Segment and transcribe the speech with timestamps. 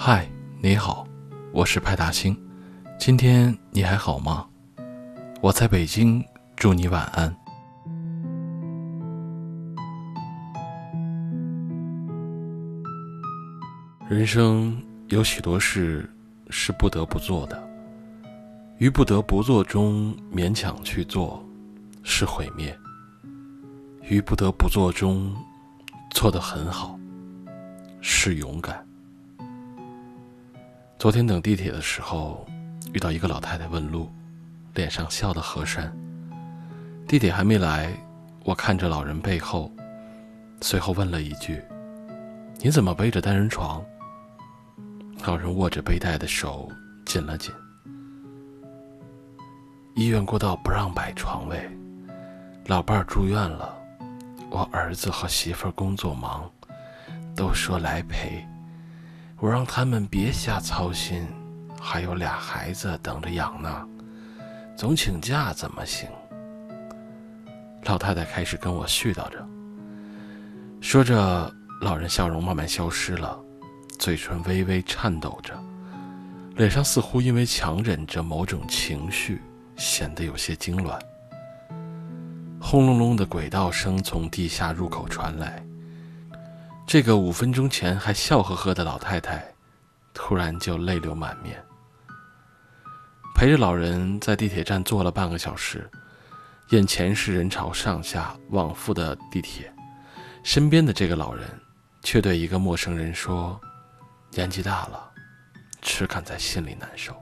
[0.00, 0.30] 嗨，
[0.62, 1.04] 你好，
[1.52, 2.34] 我是派大星。
[3.00, 4.46] 今天你还好吗？
[5.40, 7.36] 我在北京，祝你晚安。
[14.08, 16.08] 人生有许多事
[16.48, 17.60] 是不得不做的，
[18.78, 21.44] 于不得不做中勉强去做，
[22.04, 22.72] 是毁灭；
[24.08, 25.34] 于不得不做中
[26.12, 26.96] 做得很好，
[28.00, 28.87] 是勇敢。
[30.98, 32.44] 昨天等地铁的时候，
[32.92, 34.10] 遇到一个老太太问路，
[34.74, 35.96] 脸上笑得和善。
[37.06, 37.92] 地铁还没来，
[38.42, 39.70] 我看着老人背后，
[40.60, 41.62] 随后问了一句
[42.58, 43.80] ：“你怎么背着单人床？”
[45.24, 46.68] 老人握着背带的手
[47.06, 47.54] 紧了紧。
[49.94, 51.70] 医院过道不让摆床位，
[52.66, 53.72] 老伴儿住院了，
[54.50, 56.50] 我儿子和媳妇儿工作忙，
[57.36, 58.44] 都说来陪。
[59.40, 61.24] 我让他们别瞎操心，
[61.80, 63.86] 还有俩孩子等着养呢，
[64.76, 66.08] 总请假怎么行？
[67.84, 69.46] 老太太开始跟我絮叨着，
[70.80, 73.38] 说着，老人笑容慢慢消失了，
[74.00, 75.56] 嘴唇微微颤抖着，
[76.56, 79.40] 脸上似乎因为强忍着某种情绪，
[79.76, 80.98] 显得有些痉挛。
[82.60, 85.62] 轰隆隆的轨道声从地下入口传来。
[86.88, 89.46] 这个五分钟前还笑呵呵的老太太，
[90.14, 91.62] 突然就泪流满面。
[93.34, 95.86] 陪着老人在地铁站坐了半个小时，
[96.70, 99.70] 眼前是人潮上下往复的地铁，
[100.42, 101.46] 身边的这个老人
[102.02, 103.60] 却对一个陌生人说
[104.32, 105.12] ：“年纪大了，
[105.82, 107.14] 只敢在心里难受。”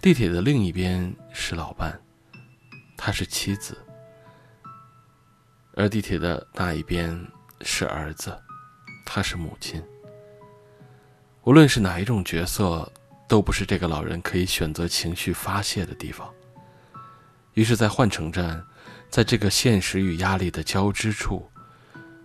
[0.00, 2.00] 地铁的另一边是老伴，
[2.96, 3.76] 他是妻子，
[5.74, 7.20] 而地铁的那一边。
[7.62, 8.36] 是儿子，
[9.04, 9.82] 他是母亲。
[11.44, 12.90] 无论是哪一种角色，
[13.28, 16.28] 都不是这个老人可以选择情绪发泄的地方。
[17.54, 18.62] 于是，在换乘站，
[19.08, 21.48] 在这个现实与压力的交织处，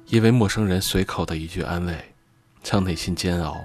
[0.08, 2.14] 因为陌生人随口的一句安慰，
[2.62, 3.58] 将内心煎熬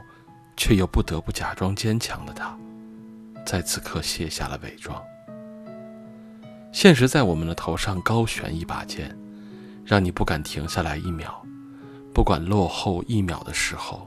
[0.56, 2.56] 却又不得不假装坚强的他，
[3.44, 5.02] 在此刻卸下了伪装。
[6.72, 9.16] 现实在我们的头上高悬一把剑，
[9.84, 11.44] 让你不敢停下来一秒。
[12.20, 14.06] 不管落后一秒的时候，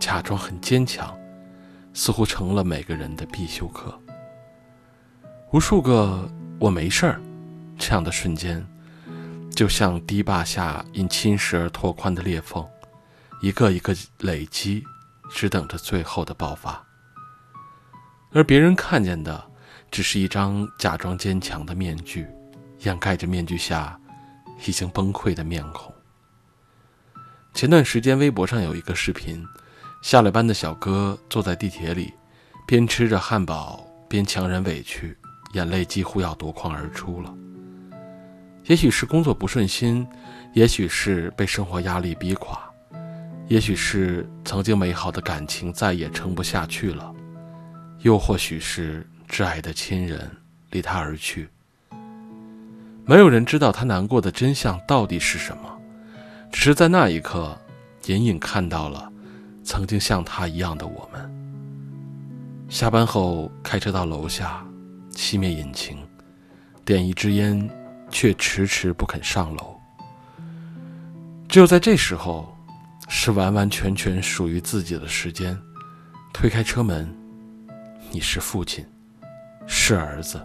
[0.00, 1.16] 假装很坚强，
[1.92, 3.96] 似乎成了每个人的必修课。
[5.52, 6.28] 无数个
[6.58, 7.20] “我没事儿”
[7.78, 8.66] 这样的瞬间，
[9.54, 12.66] 就像堤坝下因侵蚀而拓宽的裂缝，
[13.40, 14.82] 一个一个累积，
[15.30, 16.84] 只等着最后的爆发。
[18.32, 19.48] 而别人看见的，
[19.92, 22.26] 只是一张假装坚强的面具，
[22.80, 23.96] 掩盖着面具下
[24.66, 25.93] 已经崩溃的面孔。
[27.54, 29.46] 前段时间，微博上有一个视频，
[30.02, 32.12] 下了班的小哥坐在地铁里，
[32.66, 35.16] 边吃着汉堡边强忍委屈，
[35.52, 37.32] 眼泪几乎要夺眶而出了。
[38.64, 40.04] 也许是工作不顺心，
[40.52, 42.58] 也许是被生活压力逼垮，
[43.46, 47.14] 也许是曾经美好的感情再也撑不下去了，
[48.00, 50.28] 又或许是挚爱的亲人
[50.72, 51.48] 离他而去。
[53.06, 55.70] 没有人知道他难过的真相到底是什么。
[56.54, 57.58] 只是在那一刻，
[58.06, 59.12] 隐隐看到了
[59.64, 61.28] 曾经像他一样的我们。
[62.68, 64.64] 下班后开车到楼下，
[65.10, 65.98] 熄灭引擎，
[66.84, 67.68] 点一支烟，
[68.08, 69.76] 却迟迟不肯上楼。
[71.48, 72.56] 只有在这时候，
[73.08, 75.60] 是完完全全属于自己的时间。
[76.32, 77.12] 推开车门，
[78.12, 78.86] 你是父亲，
[79.66, 80.40] 是儿子，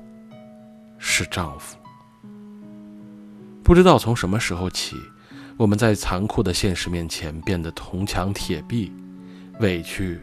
[0.97, 1.77] 是丈夫。
[3.63, 4.97] 不知道从什么时候起。
[5.59, 8.93] 我们在残酷的现实面前变得铜墙铁壁，
[9.59, 10.17] 委屈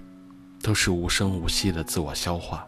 [0.62, 2.66] 都是无声无息的自我消化。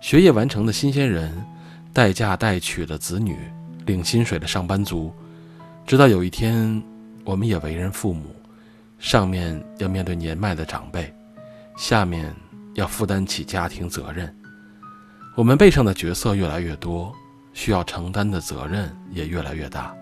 [0.00, 1.44] 学业完成的新鲜人，
[1.92, 3.36] 待嫁待娶的子女，
[3.86, 5.12] 领薪水的上班族，
[5.84, 6.80] 直到有一天，
[7.24, 8.26] 我们也为人父母，
[9.00, 11.12] 上面要面对年迈的长辈，
[11.76, 12.32] 下面
[12.74, 14.32] 要负担起家庭责任，
[15.34, 17.12] 我们背上的角色越来越多，
[17.52, 19.92] 需要承担的责任也越来越大。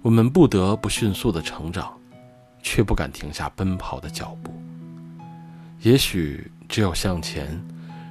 [0.00, 1.92] 我们不得不迅速的成长，
[2.62, 4.52] 却不敢停下奔跑的脚步。
[5.80, 7.60] 也许只有向前，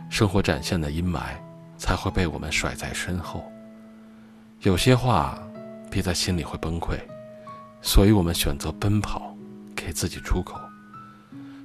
[0.10, 1.22] 生活展现的阴霾
[1.78, 3.44] 才会被我们甩在身后。
[4.62, 5.42] 有些话
[5.89, 6.98] 憋在心里会崩溃，
[7.81, 9.36] 所以我们选择奔跑，
[9.75, 10.60] 给自己出口。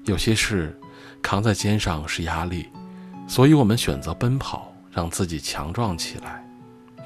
[0.04, 0.78] 有些事
[1.20, 2.68] 扛在肩上是压力，
[3.26, 6.44] 所以我们选择奔跑，让自己强壮起来。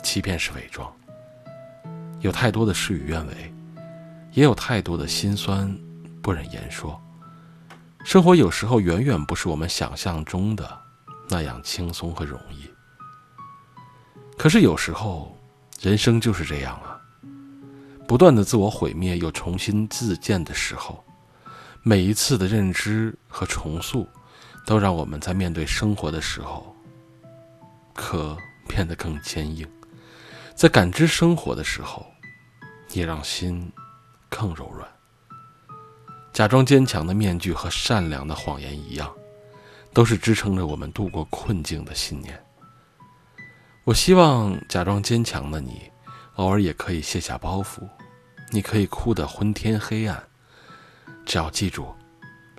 [0.02, 0.90] 欺骗是伪装。
[2.26, 3.54] 有太多的事与愿违，
[4.32, 5.72] 也有太多的心酸
[6.20, 7.00] 不忍言说。
[8.04, 10.76] 生活有时候远远不是我们想象中的
[11.28, 12.68] 那样轻松和容易。
[14.36, 15.38] 可是有时候，
[15.80, 16.98] 人生就是这样啊，
[18.08, 21.04] 不断的自我毁灭又重新自建的时候，
[21.84, 24.04] 每一次的认知和重塑，
[24.66, 26.74] 都让我们在面对生活的时候，
[27.94, 28.36] 壳
[28.66, 29.64] 变得更坚硬；
[30.56, 32.04] 在感知生活的时候，
[32.96, 33.70] 也让心
[34.30, 34.88] 更柔软。
[36.32, 39.12] 假装坚强的面具和善良的谎言一样，
[39.92, 42.42] 都是支撑着我们度过困境的信念。
[43.84, 45.90] 我希望假装坚强的你，
[46.36, 47.86] 偶尔也可以卸下包袱，
[48.50, 50.22] 你可以哭得昏天黑暗，
[51.24, 51.94] 只要记住，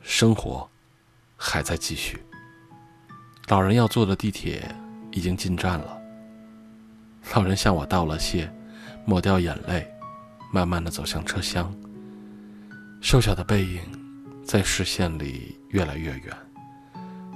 [0.04, 0.70] 生活
[1.36, 2.24] 还在继续。
[3.48, 4.64] 老人要坐的地铁
[5.12, 6.00] 已经进站了。
[7.34, 8.52] 老人向我道了谢，
[9.06, 9.88] 抹掉眼泪，
[10.58, 11.72] 慢慢的走向车厢。
[13.00, 13.80] 瘦小的背影，
[14.44, 16.36] 在视线里越来越远，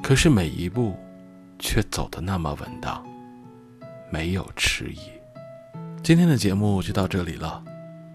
[0.02, 0.98] 可是每一步，
[1.60, 3.06] 却走得那么稳当，
[4.10, 4.98] 没有迟疑。
[6.02, 7.64] 今天的节目就到这里了，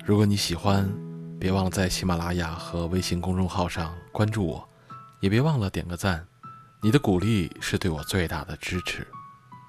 [0.05, 0.93] 如果你喜欢，
[1.38, 4.69] 别忘了在喜马拉雅和微信公众号上关注我，
[5.20, 6.26] 也别忘了点个赞，
[6.82, 9.06] 你的鼓励是对我最大的支持，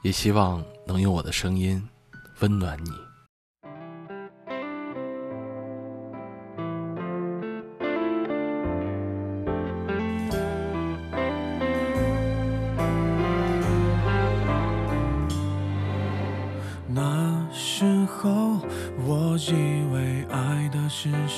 [0.01, 1.87] 也希望能用我的声音
[2.39, 3.06] 温暖你。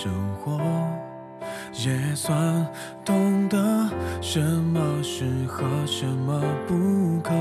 [0.01, 0.09] 生
[0.41, 0.57] 活，
[1.73, 2.65] 也算
[3.03, 3.57] 懂得
[4.21, 7.33] 什么适合，什么不可。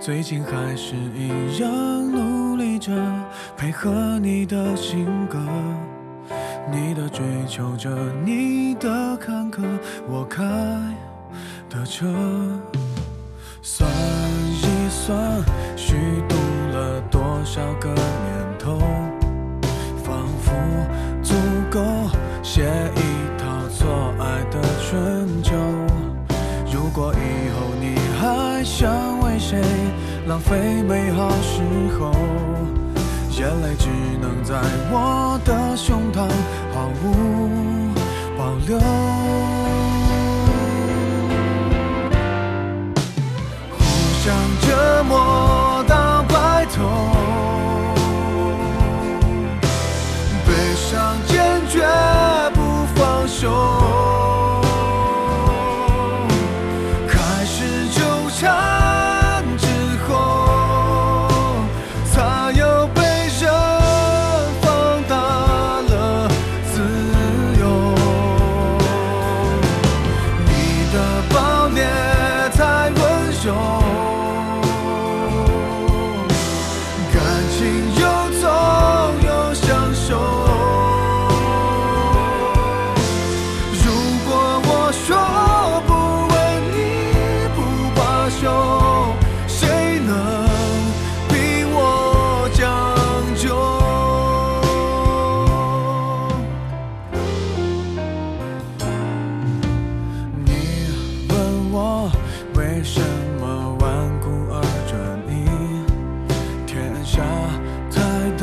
[0.00, 1.70] 最近还是一样
[2.10, 2.92] 努力着
[3.56, 5.38] 配合你的性格，
[6.72, 7.88] 你的追求着，
[8.24, 9.62] 你的坎坷，
[10.08, 10.42] 我开
[11.70, 12.12] 的车。
[13.62, 13.88] 算
[14.50, 15.16] 一算，
[15.76, 15.94] 虚
[16.28, 16.34] 度
[16.72, 19.03] 了多少个年头。
[30.44, 31.62] 非美好时
[31.98, 32.12] 候，
[33.30, 33.88] 眼泪只
[34.20, 34.54] 能在
[34.92, 36.28] 我的胸膛
[36.72, 37.90] 毫无
[38.36, 38.78] 保留。
[43.72, 43.80] 互
[44.22, 45.14] 相折磨